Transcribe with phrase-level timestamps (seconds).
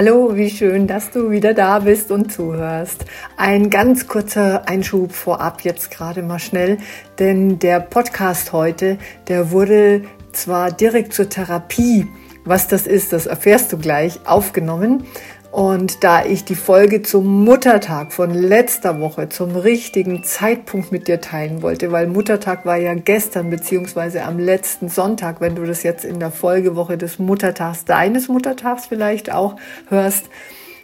[0.00, 3.04] Hallo, wie schön, dass du wieder da bist und zuhörst.
[3.36, 6.78] Ein ganz kurzer Einschub vorab jetzt gerade mal schnell,
[7.18, 12.06] denn der Podcast heute, der wurde zwar direkt zur Therapie,
[12.44, 15.02] was das ist, das erfährst du gleich, aufgenommen.
[15.58, 21.20] Und da ich die Folge zum Muttertag von letzter Woche zum richtigen Zeitpunkt mit dir
[21.20, 26.04] teilen wollte, weil Muttertag war ja gestern beziehungsweise am letzten Sonntag, wenn du das jetzt
[26.04, 29.56] in der Folgewoche des Muttertags, deines Muttertags vielleicht auch
[29.88, 30.26] hörst.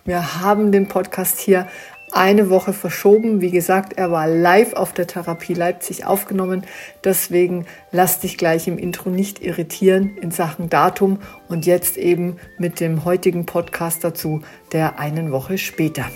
[0.05, 1.69] Wir haben den Podcast hier
[2.15, 3.41] eine Woche verschoben.
[3.41, 6.65] Wie gesagt, er war live auf der Therapie Leipzig aufgenommen.
[7.03, 12.81] Deswegen lass dich gleich im Intro nicht irritieren in Sachen Datum und jetzt eben mit
[12.81, 14.43] dem heutigen Podcast dazu,
[14.73, 16.07] der einen Woche später.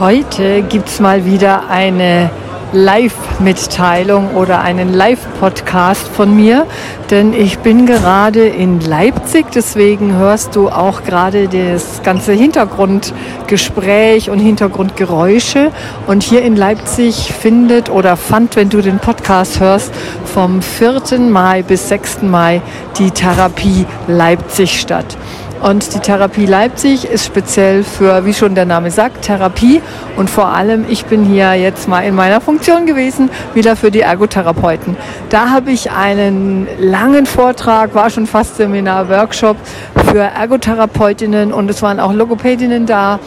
[0.00, 2.30] Heute gibt es mal wieder eine
[2.74, 6.66] Live-Mitteilung oder einen Live-Podcast von mir,
[7.10, 14.40] denn ich bin gerade in Leipzig, deswegen hörst du auch gerade das ganze Hintergrundgespräch und
[14.40, 15.70] Hintergrundgeräusche.
[16.06, 19.92] Und hier in Leipzig findet oder fand, wenn du den Podcast hörst,
[20.24, 21.20] vom 4.
[21.20, 22.22] Mai bis 6.
[22.22, 22.60] Mai
[22.98, 25.16] die Therapie Leipzig statt.
[25.62, 29.80] Und die Therapie Leipzig ist speziell für, wie schon der Name sagt, Therapie.
[30.16, 34.00] Und vor allem, ich bin hier jetzt mal in meiner Funktion gewesen, wieder für die
[34.00, 34.96] Ergotherapeuten.
[35.30, 39.56] Da habe ich einen langen Vortrag, war schon fast Seminar, Workshop
[40.10, 43.18] für Ergotherapeutinnen und es waren auch Logopädinnen da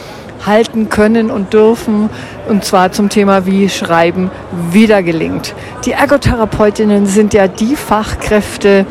[0.45, 2.09] halten können und dürfen,
[2.47, 4.29] und zwar zum Thema, wie Schreiben
[4.71, 5.55] wieder gelingt.
[5.85, 8.85] Die Ergotherapeutinnen sind ja die Fachkräfte,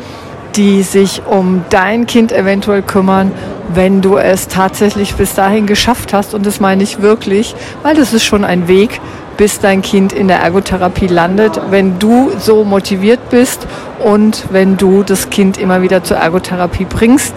[0.57, 3.31] die sich um dein Kind eventuell kümmern,
[3.73, 6.33] wenn du es tatsächlich bis dahin geschafft hast.
[6.33, 8.99] Und das meine ich wirklich, weil das ist schon ein Weg,
[9.37, 13.67] bis dein Kind in der Ergotherapie landet, wenn du so motiviert bist
[14.03, 17.35] und wenn du das Kind immer wieder zur Ergotherapie bringst.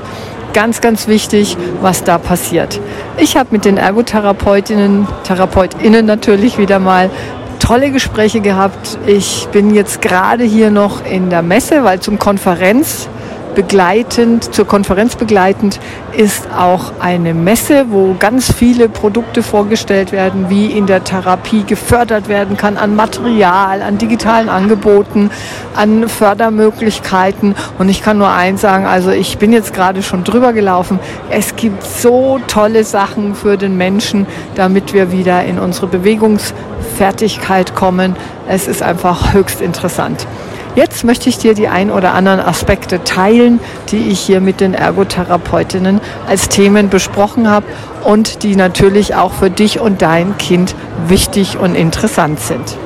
[0.52, 2.81] Ganz, ganz wichtig, was da passiert.
[3.19, 7.08] Ich habe mit den Ergotherapeutinnen, Therapeutinnen natürlich wieder mal
[7.70, 8.98] tolle Gespräche gehabt.
[9.06, 13.08] Ich bin jetzt gerade hier noch in der Messe, weil zum Konferenz
[13.54, 15.78] begleitend, zur Konferenz begleitend
[16.16, 22.28] ist auch eine Messe, wo ganz viele Produkte vorgestellt werden, wie in der Therapie gefördert
[22.28, 25.31] werden kann an Material, an digitalen Angeboten,
[25.76, 27.54] an Fördermöglichkeiten.
[27.78, 30.98] Und ich kann nur eins sagen, also ich bin jetzt gerade schon drüber gelaufen.
[31.31, 34.26] Es gibt so tolle Sachen für den Menschen,
[34.56, 35.87] damit wir wieder in unsere
[36.91, 38.17] Bewegungsfertigkeit kommen.
[38.49, 40.27] Es ist einfach höchst interessant.
[40.77, 43.59] Jetzt möchte ich dir die ein oder anderen Aspekte teilen,
[43.91, 47.67] die ich hier mit den Ergotherapeutinnen als Themen besprochen habe
[48.05, 50.77] und die natürlich auch für dich und dein Kind
[51.09, 52.77] wichtig und interessant sind.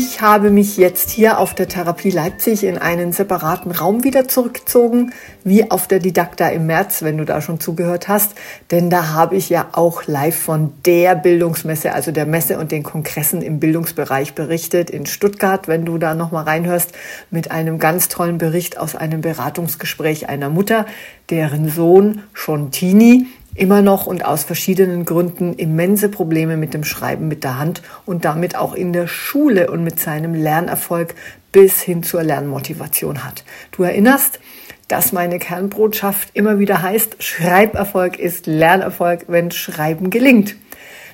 [0.00, 5.12] Ich habe mich jetzt hier auf der Therapie Leipzig in einen separaten Raum wieder zurückgezogen,
[5.42, 8.36] wie auf der Didakta im März, wenn du da schon zugehört hast.
[8.70, 12.84] Denn da habe ich ja auch live von der Bildungsmesse, also der Messe und den
[12.84, 16.92] Kongressen im Bildungsbereich berichtet in Stuttgart, wenn du da nochmal reinhörst,
[17.32, 20.86] mit einem ganz tollen Bericht aus einem Beratungsgespräch einer Mutter,
[21.28, 23.26] deren Sohn schon Teenie
[23.58, 28.24] immer noch und aus verschiedenen Gründen immense Probleme mit dem Schreiben mit der Hand und
[28.24, 31.14] damit auch in der Schule und mit seinem Lernerfolg
[31.52, 33.44] bis hin zur Lernmotivation hat.
[33.72, 34.40] Du erinnerst,
[34.86, 40.56] dass meine Kernbotschaft immer wieder heißt, Schreiberfolg ist Lernerfolg, wenn Schreiben gelingt.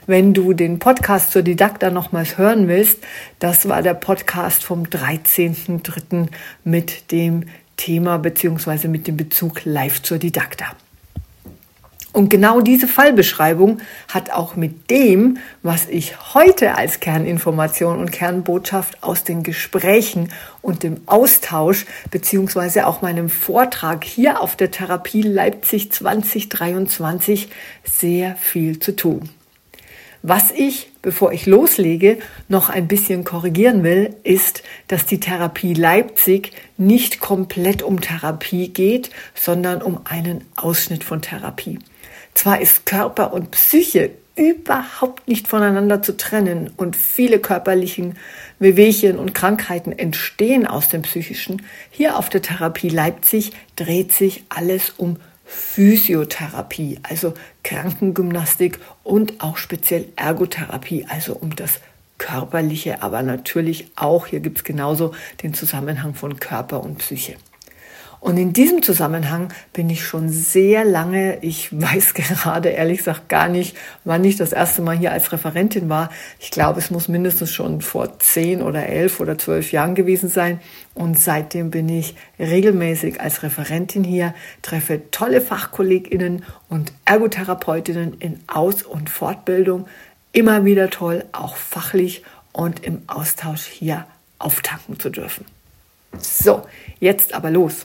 [0.06, 2.98] Wenn du den Podcast zur Didakta nochmals hören willst,
[3.38, 6.28] das war der Podcast vom 13.03.
[6.62, 7.44] mit dem
[7.76, 10.66] Thema beziehungsweise mit dem Bezug live zur Didakta.
[12.14, 19.02] Und genau diese Fallbeschreibung hat auch mit dem, was ich heute als Kerninformation und Kernbotschaft
[19.02, 20.30] aus den Gesprächen
[20.62, 27.48] und dem Austausch beziehungsweise auch meinem Vortrag hier auf der Therapie Leipzig 2023
[27.82, 29.28] sehr viel zu tun.
[30.22, 32.18] Was ich bevor ich loslege,
[32.48, 39.10] noch ein bisschen korrigieren will, ist, dass die Therapie Leipzig nicht komplett um Therapie geht,
[39.34, 41.78] sondern um einen Ausschnitt von Therapie.
[42.34, 48.16] Zwar ist Körper und Psyche überhaupt nicht voneinander zu trennen und viele körperlichen
[48.58, 51.62] Wehwehchen und Krankheiten entstehen aus dem Psychischen.
[51.90, 60.06] Hier auf der Therapie Leipzig dreht sich alles um Physiotherapie, also Krankengymnastik und auch speziell
[60.16, 61.80] Ergotherapie, also um das
[62.18, 67.36] Körperliche, aber natürlich auch, hier gibt es genauso den Zusammenhang von Körper und Psyche.
[68.24, 73.48] Und in diesem Zusammenhang bin ich schon sehr lange, ich weiß gerade ehrlich gesagt gar
[73.48, 76.08] nicht, wann ich das erste Mal hier als Referentin war.
[76.40, 80.58] Ich glaube, es muss mindestens schon vor zehn oder elf oder zwölf Jahren gewesen sein.
[80.94, 88.84] Und seitdem bin ich regelmäßig als Referentin hier, treffe tolle Fachkolleginnen und Ergotherapeutinnen in Aus-
[88.84, 89.86] und Fortbildung.
[90.32, 92.22] Immer wieder toll, auch fachlich
[92.52, 94.06] und im Austausch hier
[94.38, 95.44] auftanken zu dürfen.
[96.18, 96.62] So,
[97.00, 97.84] jetzt aber los.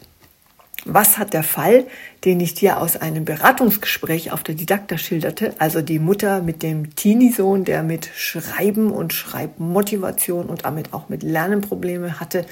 [0.86, 1.86] Was hat der Fall,
[2.24, 6.96] den ich dir aus einem Beratungsgespräch auf der Didakta schilderte, also die Mutter mit dem
[6.96, 12.46] Teenie-Sohn, der mit Schreiben und Schreibmotivation und damit auch mit Lernenprobleme hatte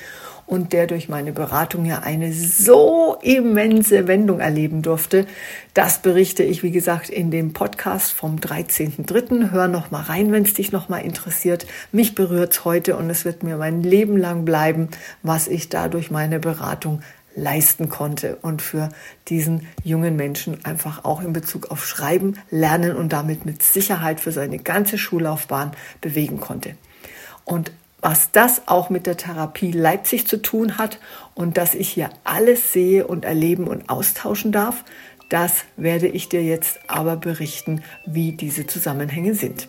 [0.48, 5.26] und der durch meine Beratung ja eine so immense Wendung erleben durfte.
[5.74, 9.52] Das berichte ich, wie gesagt, in dem Podcast vom 13.3.
[9.52, 11.68] Hör noch mal rein, wenn es dich noch mal interessiert.
[11.92, 14.88] Mich berührt es heute und es wird mir mein Leben lang bleiben,
[15.22, 17.02] was ich da durch meine Beratung
[17.38, 18.90] leisten konnte und für
[19.30, 24.32] diesen jungen Menschen einfach auch in Bezug auf Schreiben, Lernen und damit mit Sicherheit für
[24.32, 26.76] seine ganze Schullaufbahn bewegen konnte.
[27.46, 31.00] Und was das auch mit der Therapie Leipzig zu tun hat
[31.36, 34.84] und dass ich hier alles sehe und erleben und austauschen darf,
[35.30, 39.68] das werde ich dir jetzt aber berichten, wie diese Zusammenhänge sind.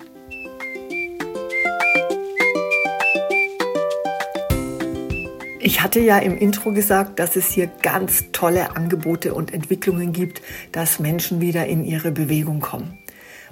[5.68, 10.40] Ich hatte ja im Intro gesagt, dass es hier ganz tolle Angebote und Entwicklungen gibt,
[10.72, 12.96] dass Menschen wieder in ihre Bewegung kommen.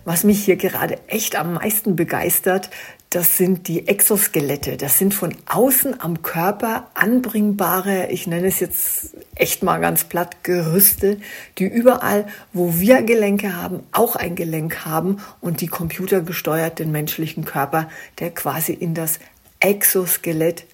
[0.06, 2.70] Was mich hier gerade echt am meisten begeistert,
[3.10, 4.78] das sind die Exoskelette.
[4.78, 10.42] Das sind von außen am Körper anbringbare, ich nenne es jetzt echt mal ganz platt,
[10.42, 11.19] Gerüste,
[11.58, 17.44] die überall, wo wir Gelenke haben, auch ein Gelenk haben und die computergesteuert den menschlichen
[17.44, 17.90] Körper,
[18.20, 19.19] der quasi in das
[19.60, 20.64] Exoskelett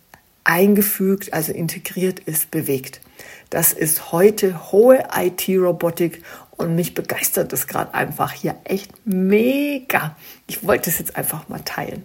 [0.44, 3.00] eingefügt, also integriert ist, bewegt.
[3.50, 6.22] Das ist heute hohe IT-Robotik
[6.56, 10.16] und mich begeistert das gerade einfach hier echt mega.
[10.46, 12.04] Ich wollte es jetzt einfach mal teilen.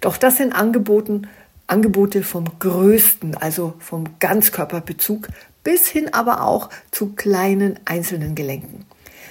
[0.00, 1.28] Doch das sind Angeboten,
[1.66, 5.28] Angebote vom größten, also vom Ganzkörperbezug
[5.64, 8.84] bis hin aber auch zu kleinen einzelnen Gelenken.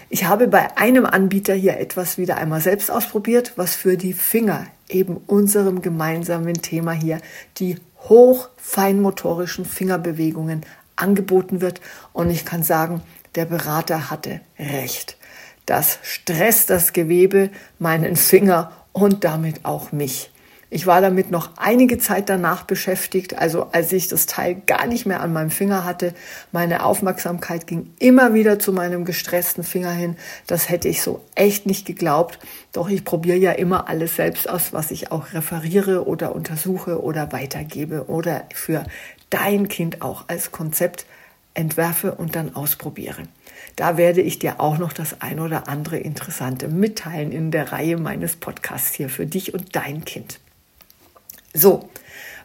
[0.09, 4.67] Ich habe bei einem Anbieter hier etwas wieder einmal selbst ausprobiert, was für die Finger,
[4.89, 7.19] eben unserem gemeinsamen Thema hier,
[7.57, 7.77] die
[8.09, 10.65] hochfeinmotorischen Fingerbewegungen
[10.95, 11.81] angeboten wird.
[12.13, 13.01] Und ich kann sagen,
[13.35, 15.17] der Berater hatte recht.
[15.65, 17.49] Das stresst das Gewebe,
[17.79, 20.31] meinen Finger und damit auch mich.
[20.73, 25.05] Ich war damit noch einige Zeit danach beschäftigt, also als ich das Teil gar nicht
[25.05, 26.13] mehr an meinem Finger hatte.
[26.53, 30.15] Meine Aufmerksamkeit ging immer wieder zu meinem gestressten Finger hin.
[30.47, 32.39] Das hätte ich so echt nicht geglaubt.
[32.71, 37.33] Doch ich probiere ja immer alles selbst aus, was ich auch referiere oder untersuche oder
[37.33, 38.85] weitergebe oder für
[39.29, 41.05] dein Kind auch als Konzept
[41.53, 43.23] entwerfe und dann ausprobiere.
[43.75, 47.97] Da werde ich dir auch noch das ein oder andere Interessante mitteilen in der Reihe
[47.97, 50.39] meines Podcasts hier für dich und dein Kind.
[51.53, 51.89] So,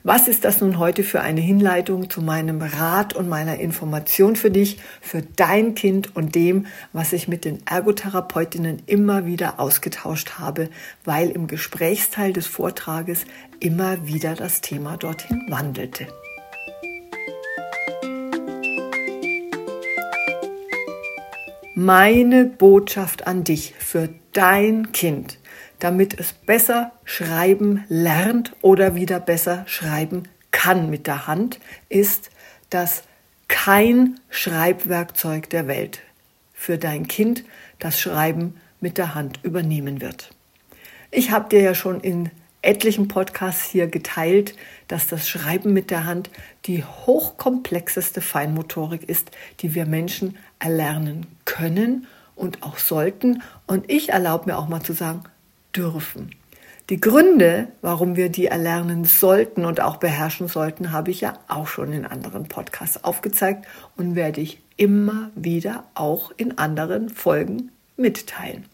[0.03, 4.51] was ist das nun heute für eine Hinleitung zu meinem Rat und meiner Information für
[4.51, 10.71] dich, für dein Kind und dem, was ich mit den Ergotherapeutinnen immer wieder ausgetauscht habe,
[11.05, 13.25] weil im Gesprächsteil des Vortrages
[13.59, 16.07] immer wieder das Thema dorthin wandelte.
[21.79, 25.39] Meine Botschaft an dich für dein Kind
[25.79, 32.31] damit es besser schreiben lernt oder wieder besser schreiben kann mit der Hand, ist,
[32.71, 33.03] dass
[33.49, 36.01] kein Schreibwerkzeug der Welt
[36.55, 37.45] für dein Kind
[37.79, 40.31] das Schreiben mit der Hand übernehmen wird.
[41.11, 42.31] Ich habe dir ja schon in
[42.63, 44.55] etlichen Podcasts hier geteilt,
[44.89, 46.31] dass das Schreiben mit der Hand
[46.67, 53.43] die hochkomplexeste Feinmotorik ist, die wir Menschen erlernen können und auch sollten.
[53.67, 55.25] Und ich erlaube mir auch mal zu sagen,
[55.75, 56.31] dürfen.
[56.89, 61.67] Die Gründe, warum wir die erlernen sollten und auch beherrschen sollten, habe ich ja auch
[61.67, 63.67] schon in anderen Podcasts aufgezeigt
[63.97, 68.67] und werde ich immer wieder auch in anderen Folgen mitteilen.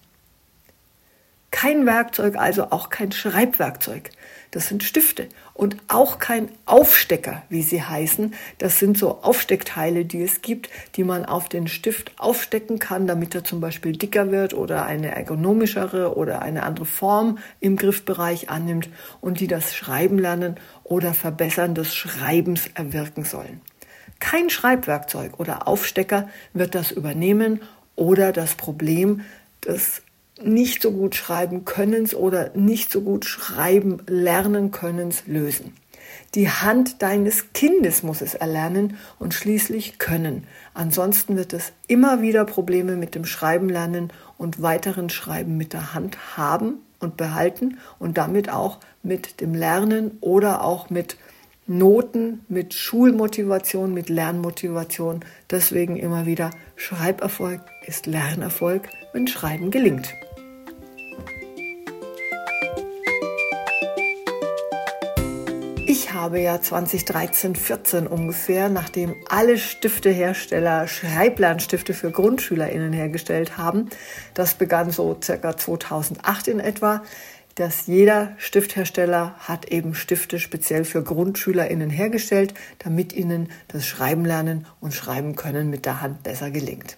[1.62, 4.10] Kein Werkzeug, also auch kein Schreibwerkzeug.
[4.50, 8.34] Das sind Stifte und auch kein Aufstecker, wie sie heißen.
[8.58, 13.36] Das sind so Aufsteckteile, die es gibt, die man auf den Stift aufstecken kann, damit
[13.36, 18.88] er zum Beispiel dicker wird oder eine ergonomischere oder eine andere Form im Griffbereich annimmt
[19.20, 23.60] und die das Schreiben lernen oder Verbessern des Schreibens erwirken sollen.
[24.18, 27.60] Kein Schreibwerkzeug oder Aufstecker wird das übernehmen
[27.94, 29.20] oder das Problem
[29.64, 30.02] des
[30.44, 35.74] nicht so gut schreiben Könnens oder nicht so gut schreiben lernen Könnens lösen.
[36.34, 40.44] Die Hand deines Kindes muss es erlernen und schließlich können.
[40.72, 45.94] Ansonsten wird es immer wieder Probleme mit dem Schreiben lernen und weiteren Schreiben mit der
[45.94, 51.16] Hand haben und behalten und damit auch mit dem Lernen oder auch mit
[51.66, 55.20] Noten, mit Schulmotivation, mit Lernmotivation.
[55.50, 60.14] Deswegen immer wieder Schreiberfolg ist Lernerfolg, wenn Schreiben gelingt.
[65.94, 73.90] Ich habe ja 2013, 14 ungefähr, nachdem alle Stiftehersteller Schreiblernstifte für GrundschülerInnen hergestellt haben,
[74.32, 77.02] das begann so circa 2008 in etwa,
[77.56, 84.66] dass jeder Stifthersteller hat eben Stifte speziell für GrundschülerInnen hergestellt, damit ihnen das Schreiben lernen
[84.80, 86.96] und Schreiben können mit der Hand besser gelingt.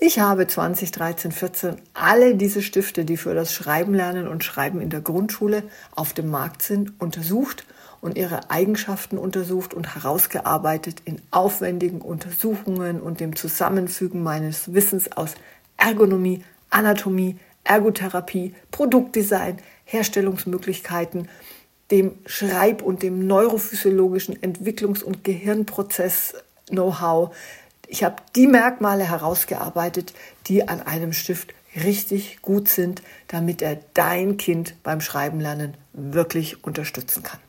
[0.00, 4.90] Ich habe 2013, 14 alle diese Stifte, die für das Schreiben lernen und Schreiben in
[4.90, 5.62] der Grundschule
[5.94, 7.64] auf dem Markt sind, untersucht
[8.04, 15.36] und ihre Eigenschaften untersucht und herausgearbeitet in aufwendigen Untersuchungen und dem Zusammenfügen meines Wissens aus
[15.78, 19.56] Ergonomie, Anatomie, Ergotherapie, Produktdesign,
[19.86, 21.30] Herstellungsmöglichkeiten,
[21.90, 27.34] dem Schreib- und dem neurophysiologischen Entwicklungs- und Gehirnprozess-Know-how.
[27.86, 30.12] Ich habe die Merkmale herausgearbeitet,
[30.46, 36.64] die an einem Stift richtig gut sind, damit er dein Kind beim Schreiben lernen wirklich
[36.64, 37.40] unterstützen kann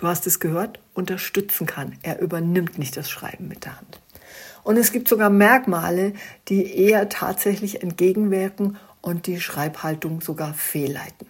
[0.00, 1.96] du hast es gehört, unterstützen kann.
[2.02, 4.00] Er übernimmt nicht das Schreiben mit der Hand.
[4.62, 6.14] Und es gibt sogar Merkmale,
[6.48, 11.26] die eher tatsächlich entgegenwirken und die Schreibhaltung sogar fehlleiten.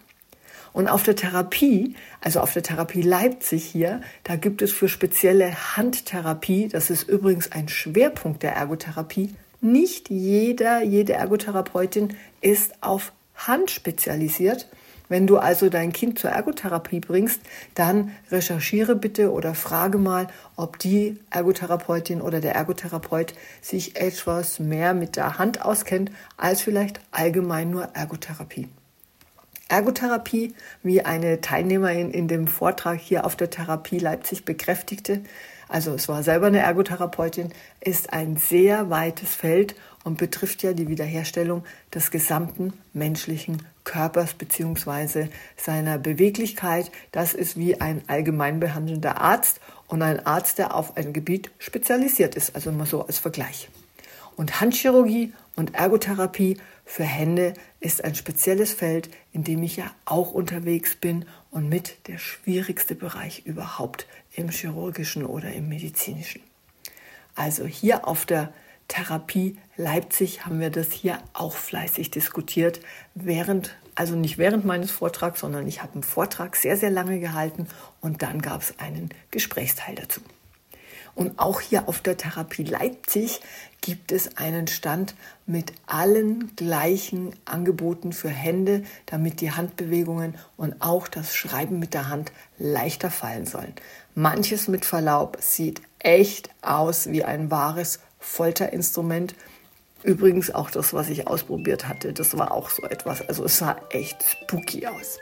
[0.73, 5.75] Und auf der Therapie, also auf der Therapie Leipzig hier, da gibt es für spezielle
[5.75, 13.69] Handtherapie, das ist übrigens ein Schwerpunkt der Ergotherapie, nicht jeder, jede Ergotherapeutin ist auf Hand
[13.69, 14.67] spezialisiert,
[15.11, 17.41] wenn du also dein Kind zur Ergotherapie bringst,
[17.75, 24.93] dann recherchiere bitte oder frage mal, ob die Ergotherapeutin oder der Ergotherapeut sich etwas mehr
[24.93, 28.69] mit der Hand auskennt als vielleicht allgemein nur Ergotherapie.
[29.67, 35.23] Ergotherapie, wie eine Teilnehmerin in dem Vortrag hier auf der Therapie Leipzig bekräftigte,
[35.67, 40.87] also es war selber eine Ergotherapeutin, ist ein sehr weites Feld und betrifft ja die
[40.87, 46.91] Wiederherstellung des gesamten menschlichen Körpers beziehungsweise seiner Beweglichkeit.
[47.11, 52.35] Das ist wie ein allgemein behandelnder Arzt und ein Arzt, der auf ein Gebiet spezialisiert
[52.35, 53.69] ist, also mal so als Vergleich.
[54.35, 60.31] Und Handchirurgie und Ergotherapie für Hände ist ein spezielles Feld, in dem ich ja auch
[60.31, 66.41] unterwegs bin und mit der schwierigste Bereich überhaupt im chirurgischen oder im medizinischen.
[67.35, 68.53] Also hier auf der
[68.91, 72.81] Therapie Leipzig haben wir das hier auch fleißig diskutiert,
[73.15, 77.67] während, also nicht während meines Vortrags, sondern ich habe einen Vortrag sehr, sehr lange gehalten
[78.01, 80.19] und dann gab es einen Gesprächsteil dazu.
[81.15, 83.39] Und auch hier auf der Therapie Leipzig
[83.79, 91.07] gibt es einen Stand mit allen gleichen Angeboten für Hände, damit die Handbewegungen und auch
[91.07, 93.73] das Schreiben mit der Hand leichter fallen sollen.
[94.15, 99.35] Manches mit Verlaub sieht echt aus wie ein wahres Folterinstrument.
[100.03, 103.27] Übrigens auch das, was ich ausprobiert hatte, das war auch so etwas.
[103.27, 105.19] Also es sah echt spooky aus.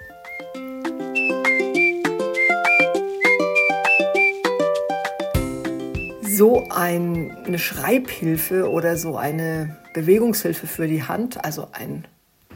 [6.21, 12.05] So ein, eine Schreibhilfe oder so eine Bewegungshilfe für die Hand, also ein,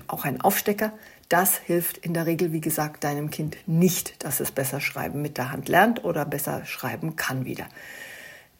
[0.07, 0.93] auch ein Aufstecker,
[1.27, 5.37] das hilft in der Regel, wie gesagt, deinem Kind nicht, dass es besser schreiben mit
[5.37, 7.65] der Hand lernt oder besser schreiben kann wieder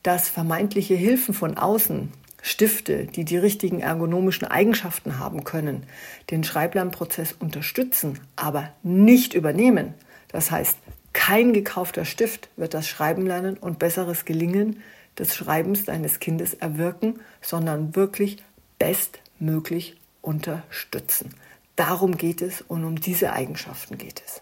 [0.03, 5.83] dass vermeintliche Hilfen von außen, Stifte, die die richtigen ergonomischen Eigenschaften haben können,
[6.29, 9.93] den Schreiblernprozess unterstützen, aber nicht übernehmen.
[10.27, 10.77] Das heißt,
[11.13, 14.81] kein gekaufter Stift wird das Schreiben lernen und besseres Gelingen
[15.17, 18.43] des Schreibens deines Kindes erwirken, sondern wirklich
[18.77, 21.29] bestmöglich unterstützen.
[21.77, 24.41] Darum geht es und um diese Eigenschaften geht es.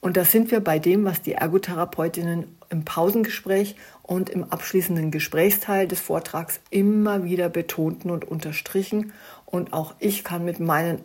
[0.00, 5.86] Und da sind wir bei dem, was die Ergotherapeutinnen im Pausengespräch und im abschließenden Gesprächsteil
[5.86, 9.12] des Vortrags immer wieder betonten und unterstrichen.
[9.44, 11.02] Und auch ich kann mit meinen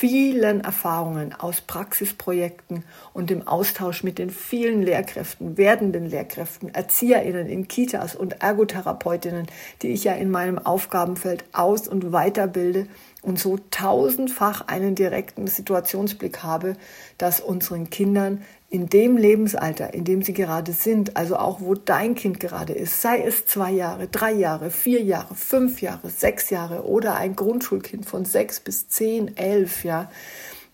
[0.00, 7.68] vielen Erfahrungen aus Praxisprojekten und dem Austausch mit den vielen Lehrkräften, werdenden Lehrkräften, Erzieherinnen in
[7.68, 9.46] Kitas und Ergotherapeutinnen,
[9.82, 12.86] die ich ja in meinem Aufgabenfeld aus- und weiterbilde
[13.22, 16.76] und so tausendfach einen direkten Situationsblick habe,
[17.18, 22.14] dass unseren Kindern in dem Lebensalter, in dem sie gerade sind, also auch wo dein
[22.14, 26.86] Kind gerade ist, sei es zwei Jahre, drei Jahre, vier Jahre, fünf Jahre, sechs Jahre
[26.86, 30.08] oder ein Grundschulkind von sechs bis zehn, elf, ja,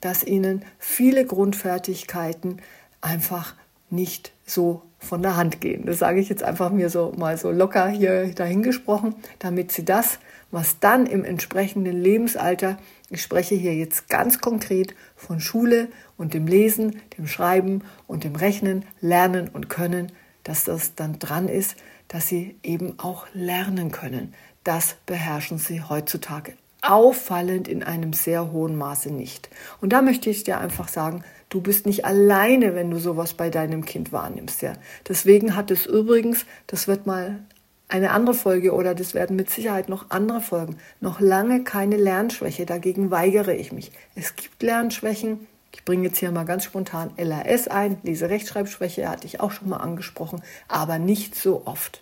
[0.02, 2.60] dass ihnen viele Grundfertigkeiten
[3.00, 3.54] einfach
[3.88, 5.86] nicht so von der Hand gehen.
[5.86, 10.18] Das sage ich jetzt einfach mir so mal so locker hier dahingesprochen, damit sie das,
[10.56, 12.78] was dann im entsprechenden Lebensalter,
[13.10, 18.36] ich spreche hier jetzt ganz konkret von Schule und dem Lesen, dem Schreiben und dem
[18.36, 20.12] Rechnen, Lernen und Können,
[20.44, 21.76] dass das dann dran ist,
[22.08, 24.32] dass sie eben auch lernen können.
[24.64, 29.50] Das beherrschen sie heutzutage auffallend in einem sehr hohen Maße nicht.
[29.82, 33.50] Und da möchte ich dir einfach sagen, du bist nicht alleine, wenn du sowas bei
[33.50, 34.62] deinem Kind wahrnimmst.
[34.62, 34.72] Ja.
[35.06, 37.40] Deswegen hat es übrigens, das wird mal
[37.88, 42.66] eine andere Folge oder das werden mit Sicherheit noch andere Folgen, noch lange keine Lernschwäche.
[42.66, 43.92] Dagegen weigere ich mich.
[44.14, 45.46] Es gibt Lernschwächen.
[45.72, 47.98] Ich bringe jetzt hier mal ganz spontan LAS ein.
[48.02, 52.00] Lese-Rechtschreibschwäche hatte ich auch schon mal angesprochen, aber nicht so oft.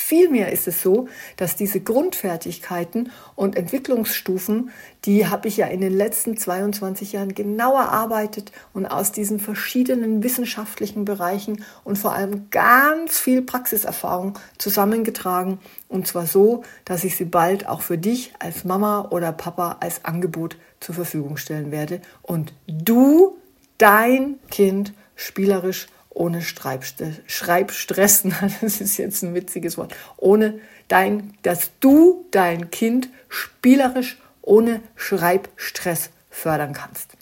[0.00, 4.70] Vielmehr ist es so, dass diese Grundfertigkeiten und Entwicklungsstufen,
[5.04, 10.22] die habe ich ja in den letzten 22 Jahren genau erarbeitet und aus diesen verschiedenen
[10.22, 15.58] wissenschaftlichen Bereichen und vor allem ganz viel Praxiserfahrung zusammengetragen.
[15.88, 20.04] Und zwar so, dass ich sie bald auch für dich als Mama oder Papa als
[20.04, 23.36] Angebot zur Verfügung stellen werde und du
[23.78, 25.88] dein Kind spielerisch
[26.18, 28.24] ohne Schreibstress,
[28.60, 36.10] das ist jetzt ein witziges Wort, ohne dein, dass du dein Kind spielerisch ohne Schreibstress
[36.30, 37.12] fördern kannst.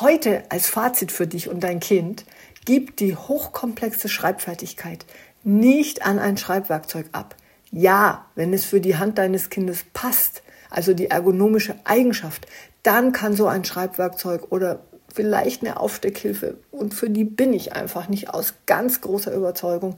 [0.00, 2.24] Heute als Fazit für dich und dein Kind,
[2.64, 5.06] gib die hochkomplexe Schreibfertigkeit
[5.42, 7.34] nicht an ein Schreibwerkzeug ab.
[7.70, 12.46] Ja, wenn es für die Hand deines Kindes passt, also die ergonomische Eigenschaft,
[12.82, 14.80] dann kann so ein Schreibwerkzeug oder
[15.18, 19.96] vielleicht eine Aufsteckhilfe und für die bin ich einfach nicht aus ganz großer Überzeugung,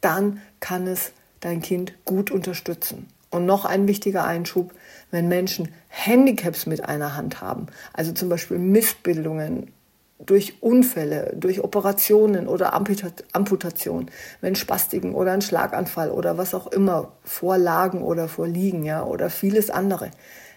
[0.00, 3.08] dann kann es dein Kind gut unterstützen.
[3.30, 4.72] Und noch ein wichtiger Einschub,
[5.10, 9.72] wenn Menschen Handicaps mit einer Hand haben, also zum Beispiel Missbildungen
[10.20, 14.06] durch Unfälle, durch Operationen oder Amputation,
[14.40, 19.68] wenn Spastiken oder ein Schlaganfall oder was auch immer vorlagen oder vorliegen, ja, oder vieles
[19.68, 20.12] andere.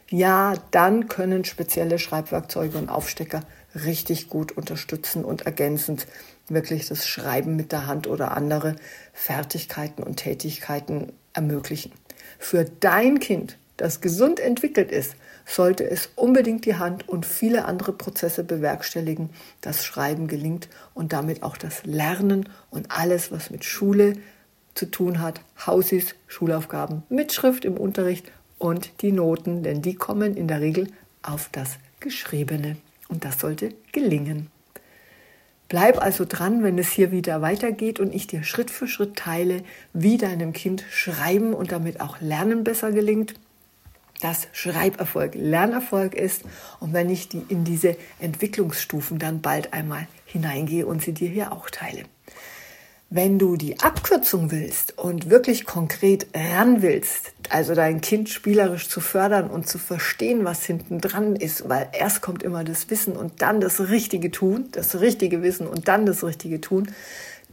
[0.09, 3.41] Ja, dann können spezielle Schreibwerkzeuge und Aufstecker
[3.73, 6.07] richtig gut unterstützen und ergänzend
[6.47, 8.75] wirklich das Schreiben mit der Hand oder andere
[9.13, 11.91] Fertigkeiten und Tätigkeiten ermöglichen.
[12.37, 17.93] Für dein Kind, das gesund entwickelt ist, sollte es unbedingt die Hand und viele andere
[17.93, 19.29] Prozesse bewerkstelligen,
[19.61, 24.13] das Schreiben gelingt und damit auch das Lernen und alles, was mit Schule
[24.75, 30.47] zu tun hat, Hausis, Schulaufgaben, Mitschrift im Unterricht und die Noten, denn die kommen in
[30.47, 30.87] der Regel
[31.21, 32.77] auf das Geschriebene.
[33.09, 34.49] Und das sollte gelingen.
[35.69, 39.63] Bleib also dran, wenn es hier wieder weitergeht und ich dir Schritt für Schritt teile,
[39.91, 43.33] wie deinem Kind Schreiben und damit auch Lernen besser gelingt,
[44.21, 46.43] dass Schreiberfolg Lernerfolg ist
[46.79, 51.51] und wenn ich die in diese Entwicklungsstufen dann bald einmal hineingehe und sie dir hier
[51.51, 52.03] auch teile.
[53.15, 59.01] Wenn du die Abkürzung willst und wirklich konkret ran willst, also dein Kind spielerisch zu
[59.01, 63.43] fördern und zu verstehen, was hinten dran ist, weil erst kommt immer das Wissen und
[63.43, 66.91] dann das richtige Tun, das richtige Wissen und dann das richtige Tun,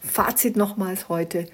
[0.00, 1.46] Fazit nochmals heute.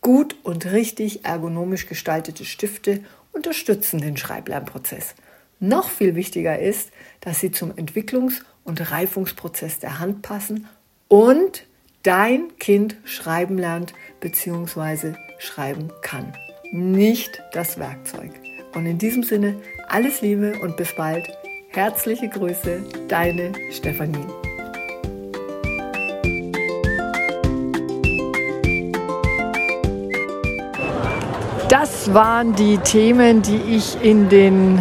[0.00, 3.00] Gut und richtig ergonomisch gestaltete Stifte
[3.32, 5.14] unterstützen den Schreiblernprozess.
[5.60, 10.66] Noch viel wichtiger ist, dass sie zum Entwicklungs- und Reifungsprozess der Hand passen
[11.06, 11.64] und
[12.02, 15.14] dein Kind schreiben lernt bzw.
[15.38, 16.32] schreiben kann,
[16.72, 18.30] nicht das Werkzeug.
[18.74, 19.56] Und in diesem Sinne
[19.88, 21.28] alles Liebe und bis bald.
[21.68, 24.26] Herzliche Grüße, deine Stefanie.
[31.68, 34.78] Das waren die Themen, die ich in den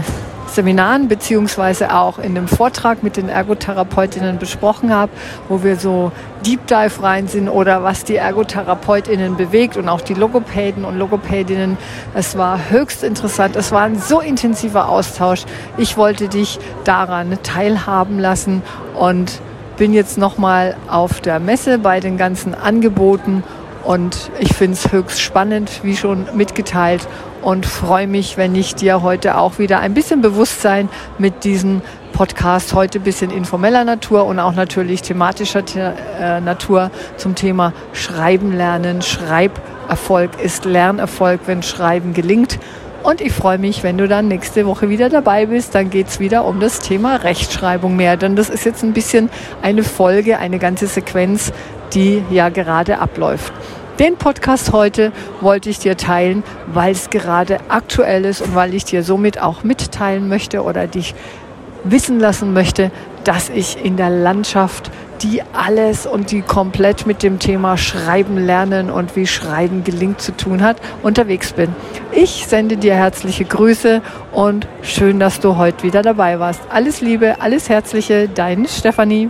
[0.51, 5.11] Seminaren beziehungsweise auch in dem Vortrag mit den Ergotherapeutinnen besprochen habe,
[5.47, 6.11] wo wir so
[6.45, 11.77] Deep Dive rein sind oder was die Ergotherapeutinnen bewegt und auch die Logopäden und Logopädinnen.
[12.13, 13.55] Es war höchst interessant.
[13.55, 15.43] Es war ein so intensiver Austausch.
[15.77, 18.61] Ich wollte dich daran teilhaben lassen
[18.99, 19.39] und
[19.77, 23.43] bin jetzt nochmal auf der Messe bei den ganzen Angeboten
[23.83, 27.07] und ich finde es höchst spannend, wie schon mitgeteilt
[27.41, 31.81] und freue mich, wenn ich dir heute auch wieder ein bisschen Bewusstsein mit diesem
[32.13, 35.63] Podcast heute ein bisschen informeller Natur und auch natürlich thematischer
[36.19, 39.01] äh, Natur zum Thema Schreiben lernen.
[39.01, 42.59] Schreiberfolg ist Lernerfolg, wenn Schreiben gelingt.
[43.03, 45.73] Und ich freue mich, wenn du dann nächste Woche wieder dabei bist.
[45.73, 48.15] Dann geht es wieder um das Thema Rechtschreibung mehr.
[48.15, 49.29] Denn das ist jetzt ein bisschen
[49.63, 51.51] eine Folge, eine ganze Sequenz,
[51.93, 53.51] die ja gerade abläuft.
[53.99, 58.85] Den Podcast heute wollte ich dir teilen, weil es gerade aktuell ist und weil ich
[58.85, 61.13] dir somit auch mitteilen möchte oder dich
[61.83, 62.91] wissen lassen möchte,
[63.23, 68.89] dass ich in der Landschaft, die alles und die komplett mit dem Thema Schreiben lernen
[68.89, 71.69] und wie Schreiben gelingt zu tun hat, unterwegs bin.
[72.11, 74.01] Ich sende dir herzliche Grüße
[74.31, 76.61] und schön, dass du heute wieder dabei warst.
[76.69, 79.29] Alles Liebe, alles Herzliche, deine Stefanie.